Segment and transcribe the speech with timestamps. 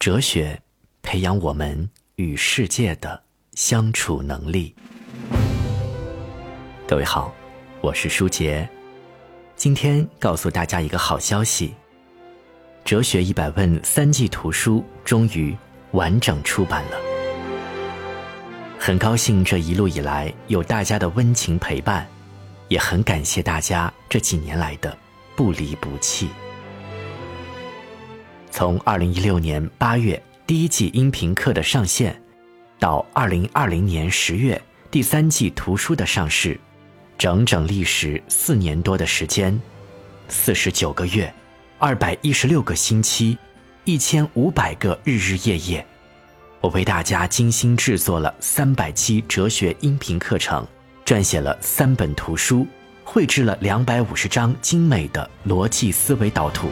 [0.00, 0.58] 哲学
[1.02, 4.74] 培养我们与世界的相处能力。
[6.88, 7.34] 各位好，
[7.82, 8.66] 我是舒杰，
[9.56, 11.68] 今天告诉大家一个好消息：
[12.82, 15.54] 《哲学一百问》三季图书终于
[15.90, 16.96] 完整出版了。
[18.78, 22.08] 很高兴这一路以来有大家的温情陪伴，
[22.68, 24.96] 也很感谢大家这几年来的
[25.36, 26.30] 不离不弃。
[28.50, 32.20] 从二零一六年八月第一季音频课的上线，
[32.78, 34.60] 到二零二零年十月
[34.90, 36.58] 第三季图书的上市，
[37.16, 39.58] 整整历时四年多的时间，
[40.28, 41.32] 四十九个月，
[41.78, 43.38] 二百一十六个星期，
[43.84, 45.86] 一千五百个日日夜夜，
[46.60, 50.66] 我为大家精心制作了三百期哲学音频课程，
[51.06, 52.66] 撰写了三本图书，
[53.04, 56.68] 绘制了两百五十张精美的逻辑思维导图。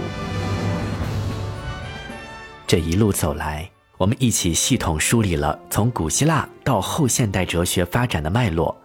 [2.68, 8.76] 这一路走来，我们一起系统梳理了从古希腊到后现代哲学发展的脉络，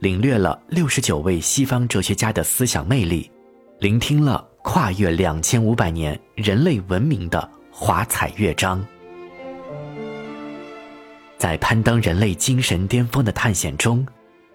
[0.00, 3.30] 领略了六十九位西方哲学家的思想魅力，
[3.78, 8.84] 聆听了跨越两千五百年人类文明的华彩乐章。
[11.38, 14.04] 在攀登人类精神巅峰的探险中，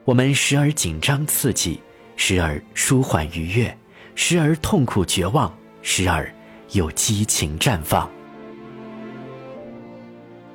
[0.03, 1.79] 我们时而紧张刺激，
[2.17, 3.77] 时而舒缓愉悦，
[4.13, 6.29] 时而痛苦绝望，时而
[6.73, 8.09] 又激情绽放。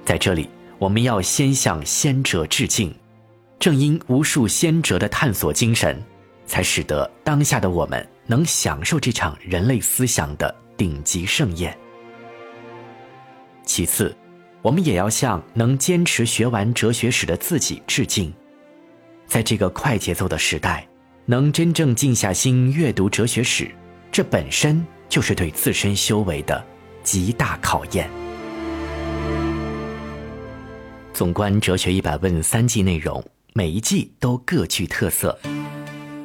[0.05, 2.95] 在这里，我们要先向先哲致敬。
[3.59, 6.03] 正因无数先哲的探索精神，
[6.47, 11.77] 才使得当下的我们能享受这场人类思想的顶级盛宴。
[13.65, 14.13] 其次，
[14.61, 18.35] 我们也要向能坚持学完哲学史的自己致敬。
[19.29, 20.85] 在这个快节奏的时代，
[21.25, 23.71] 能真正静下心阅读哲学史，
[24.11, 26.63] 这本身就是对自身修为的
[27.05, 28.22] 极大考验。
[31.23, 35.39] 纵观《哲学一百问》三季内容，每一季都各具特色。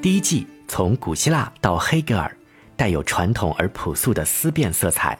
[0.02, 2.35] 第一季从古希腊到黑格尔，
[2.75, 5.16] 带有传统而朴素的思辨色彩。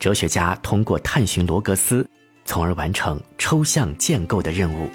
[0.00, 2.04] 哲学家通过探寻罗格斯，
[2.44, 4.90] 从而完成抽象建构的任务：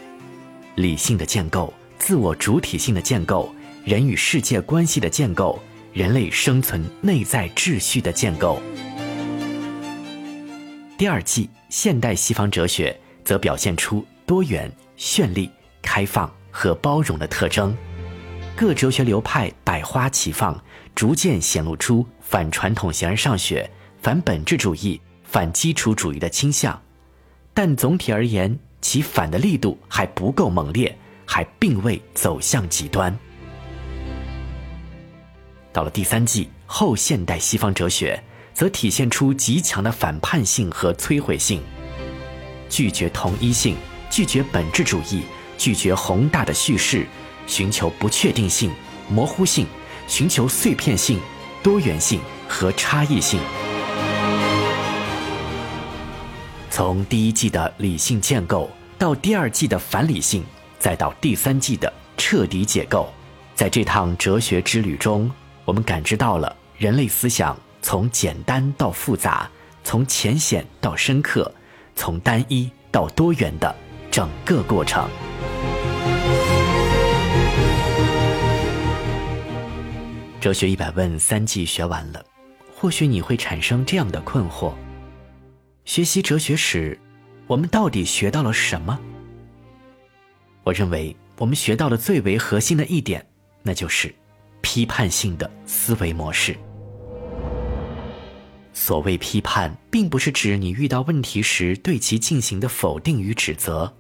[0.76, 3.50] 理性的建构、自我主体性的建构、
[3.86, 5.58] 人与世界关系的建构、
[5.94, 8.62] 人类生存内在秩序的建构。
[10.98, 12.94] 第二季现代西方哲学。
[13.24, 15.50] 则表现出多元、绚丽、
[15.82, 17.76] 开放和包容的特征，
[18.56, 20.60] 各哲学流派百花齐放，
[20.96, 23.70] 逐渐显露出反传统形而上学、
[24.02, 26.80] 反本质主义、反基础主义的倾向，
[27.54, 33.18] 但总体而言，其反的力度还不够猛烈，还并未走向极端。
[35.72, 38.22] 到了第三季，后现代西方哲学
[38.54, 41.62] 则体现出极强的反叛性和摧毁性。
[42.70, 43.76] 拒绝同一性，
[44.10, 45.24] 拒绝本质主义，
[45.58, 47.06] 拒绝宏大的叙事，
[47.48, 48.72] 寻求不确定性、
[49.10, 49.66] 模糊性，
[50.08, 51.20] 寻求碎片性、
[51.64, 53.40] 多元性和差异性。
[56.70, 60.46] 从第一季的理性建构，到第二季的反理性，
[60.80, 63.12] 再到第三季的彻底解构，
[63.56, 65.30] 在这趟哲学之旅中，
[65.66, 69.50] 我们感知到了人类思想从简单到复杂，
[69.84, 71.52] 从浅显到深刻。
[72.00, 73.76] 从单一到多元的
[74.10, 75.10] 整个过程。
[80.40, 82.24] 哲学一百问三季学完了，
[82.74, 84.72] 或许你会产生这样的困惑：
[85.84, 86.98] 学习哲学史，
[87.48, 88.98] 我们到底学到了什么？
[90.64, 93.28] 我认为我们学到的最为核心的一点，
[93.62, 94.16] 那就是
[94.62, 96.56] 批判性的思维模式。
[98.80, 103.94] 所谓批判，并不是指你遇到问题时对其进行的否定与指责，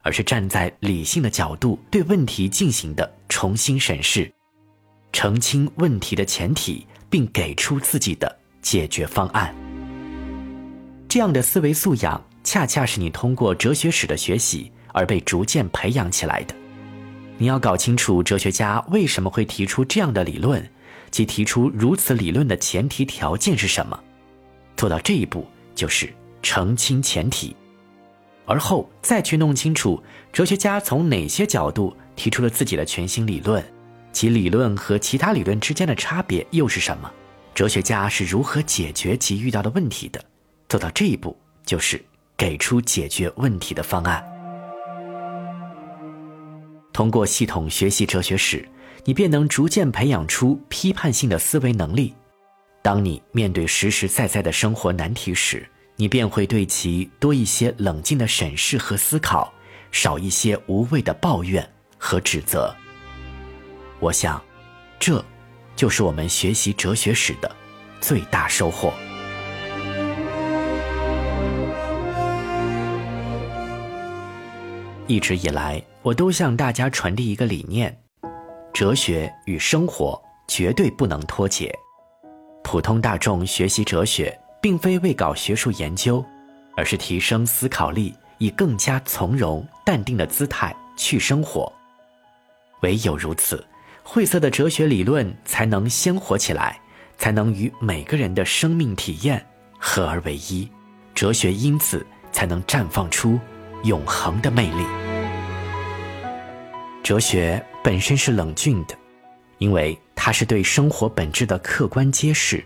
[0.00, 4.32] 而是站在理性的角度对问题进行的重新审视，
[5.10, 9.52] 澄清问题的前提，并给出自己的解决方案。
[11.08, 16.54] 这样的思维素养，恰恰是你通过哲学史的学习而被逐渐培养起来的。
[17.38, 20.64] 你要搞清楚哲学家为什么会提出这样的理论，
[21.10, 24.00] 及提出如此理论的前提条件是什么。
[24.82, 25.46] 做到这一步
[25.76, 26.12] 就是
[26.42, 27.54] 澄清前提，
[28.46, 30.02] 而后再去弄清楚
[30.32, 33.64] 哲学家从哪些角度提出了自己的全新理论，
[34.10, 37.08] 其理论和其他理论之间的差别又是什么？
[37.54, 40.20] 哲学家是如何解决其遇到的问题的？
[40.68, 42.04] 做到这一步就是
[42.36, 44.20] 给出解决问题的方案。
[46.92, 48.68] 通过系统学习哲学史，
[49.04, 52.12] 你便能逐渐培养出批判性的思维能力。
[52.82, 55.64] 当你面对实实在在的生活难题时，
[55.94, 59.52] 你便会对其多一些冷静的审视和思考，
[59.92, 62.74] 少一些无谓的抱怨和指责。
[64.00, 64.42] 我想，
[64.98, 65.24] 这，
[65.76, 67.48] 就是我们学习哲学史的
[68.00, 68.92] 最大收获。
[75.06, 77.96] 一直以来，我都向大家传递一个理念：
[78.72, 81.72] 哲学与生活绝对不能脱节。
[82.64, 86.24] 普通大众学习哲学，并非为搞学术研究，
[86.76, 91.70] 而是提升思考力，以更加从容淡定的姿态去生活。
[92.80, 93.62] 唯有如此，
[94.02, 96.80] 晦涩的哲学理论才能鲜活起来，
[97.18, 99.44] 才能与每个人的生命体验
[99.78, 100.66] 合而为一，
[101.14, 103.38] 哲学因此才能绽放出
[103.84, 104.86] 永恒的魅力。
[107.02, 108.94] 哲学本身是冷峻的，
[109.58, 109.98] 因为。
[110.24, 112.64] 它是对生活本质的客观揭示，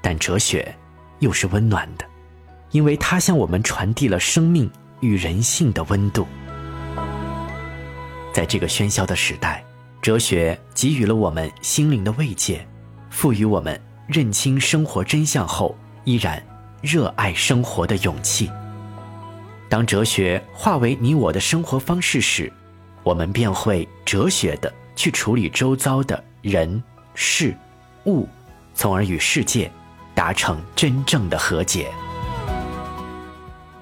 [0.00, 0.72] 但哲学
[1.18, 2.06] 又是温暖的，
[2.70, 4.70] 因为它向我们传递了生命
[5.00, 6.24] 与人性的温度。
[8.32, 9.64] 在这个喧嚣的时代，
[10.00, 12.64] 哲学给予了我们心灵的慰藉，
[13.10, 13.76] 赋予我们
[14.06, 16.40] 认清生活真相后依然
[16.80, 18.48] 热爱生活的勇气。
[19.68, 22.52] 当哲学化为你我的生活方式时，
[23.02, 26.24] 我们便会哲学的去处理周遭的。
[26.42, 26.80] 人、
[27.12, 27.52] 事、
[28.04, 28.28] 物，
[28.72, 29.68] 从而与世界
[30.14, 31.90] 达成真正的和解。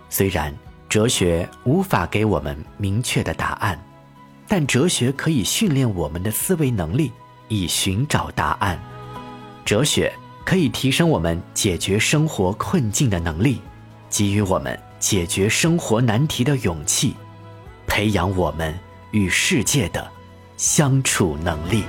[0.08, 0.55] 虽然
[0.88, 3.78] 哲学无法给我们明确的答案，
[4.49, 7.12] 但哲学可以训练我们的思维能力，
[7.49, 8.82] 以寻找答案。
[9.62, 10.11] 哲学
[10.43, 13.61] 可以提升我们解决生活困境的能力，
[14.08, 17.14] 给予我们解决生活难题的勇气，
[17.87, 18.75] 培养我们
[19.11, 20.11] 与世界的
[20.56, 21.84] 相处能力。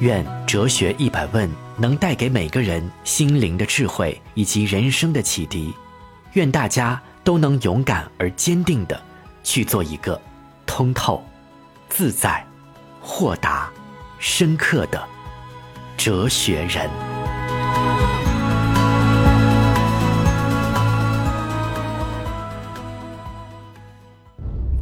[0.00, 5.74] 愿哲学一百问能带给每个人心灵的智慧以及人生的启迪。
[6.34, 9.00] 愿大家都能勇敢而坚定的
[9.42, 10.20] 去做一个
[10.66, 11.24] 通透、
[11.88, 12.44] 自在、
[13.00, 13.70] 豁达、
[14.18, 15.02] 深刻的
[15.96, 16.90] 哲学人。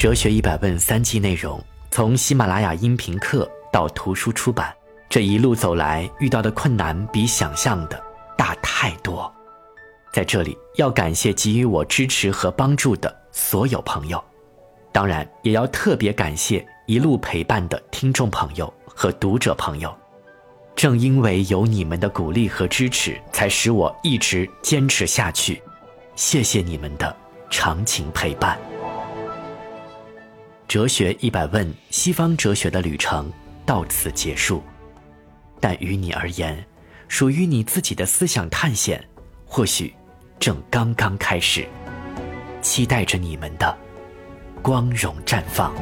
[0.03, 1.63] 哲学一百问三季内容，
[1.93, 4.75] 从喜马拉雅音频课到图书出版。
[5.09, 8.03] 这一路走来，遇到的困难比想象的
[8.37, 9.33] 大太多。
[10.13, 14.21] 在这里，要感谢给予我支持和帮助的所有朋友，
[14.91, 19.97] 当然也要特别感谢一路陪伴的听众朋友和读者朋友。
[20.75, 25.63] 正因为有你们的鼓励和支持，才使我一直坚持下去。
[26.17, 27.17] 谢谢你们的
[27.51, 28.59] 长情陪伴。
[30.73, 33.31] 哲学一百问：西方哲学的旅程
[33.67, 34.63] 到此结束。
[35.61, 36.65] 但于你而言，
[37.09, 39.07] 属于你自己的思想探险，
[39.45, 39.93] 或许
[40.41, 41.69] 正刚刚开始。
[42.63, 43.77] 期待着你们的
[44.63, 45.75] 光荣绽放。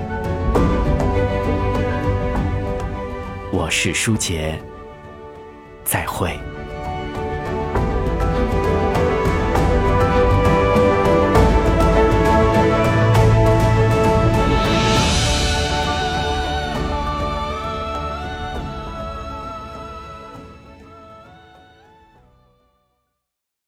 [3.53, 4.61] 我是舒杰，
[5.85, 6.37] 再会。